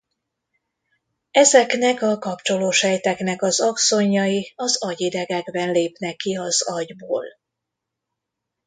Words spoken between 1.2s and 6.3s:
Ezeknek a kapcsoló sejteknek az axonjai az agyidegekben lépnek